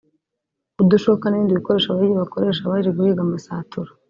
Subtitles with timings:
[0.81, 3.89] udushoka n’ibindi bikoresho abahigi bakoresha bari guhiga amasatura